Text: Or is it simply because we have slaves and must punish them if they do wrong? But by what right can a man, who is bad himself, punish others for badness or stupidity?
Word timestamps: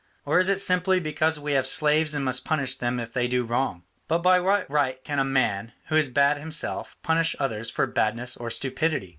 Or 0.25 0.39
is 0.39 0.49
it 0.49 0.59
simply 0.59 0.99
because 0.99 1.39
we 1.39 1.51
have 1.53 1.67
slaves 1.67 2.15
and 2.15 2.25
must 2.25 2.43
punish 2.43 2.75
them 2.75 2.99
if 2.99 3.13
they 3.13 3.27
do 3.27 3.45
wrong? 3.45 3.83
But 4.07 4.23
by 4.23 4.39
what 4.39 4.67
right 4.67 4.97
can 5.03 5.19
a 5.19 5.23
man, 5.23 5.73
who 5.89 5.95
is 5.95 6.09
bad 6.09 6.39
himself, 6.39 6.97
punish 7.03 7.35
others 7.39 7.69
for 7.69 7.85
badness 7.85 8.35
or 8.35 8.49
stupidity? 8.49 9.09